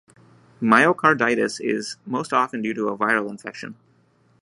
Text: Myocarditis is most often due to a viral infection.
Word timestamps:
Myocarditis 0.59 1.59
is 1.63 1.97
most 2.07 2.33
often 2.33 2.63
due 2.63 2.73
to 2.73 2.87
a 2.87 2.97
viral 2.97 3.29
infection. 3.29 3.75